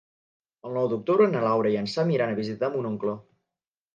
El 0.67 0.71
nou 0.77 0.87
d'octubre 0.93 1.27
na 1.33 1.43
Laura 1.43 1.73
i 1.75 1.77
en 1.83 1.89
Sam 1.95 2.13
iran 2.15 2.35
a 2.35 2.37
visitar 2.39 2.73
mon 2.77 2.91
oncle. 2.93 3.13